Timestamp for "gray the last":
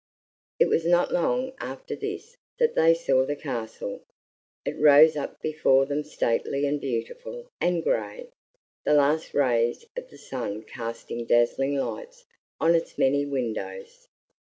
7.83-9.35